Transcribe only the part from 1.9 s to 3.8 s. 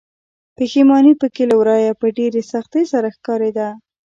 په ډېرې سختۍ سره ښکاريده.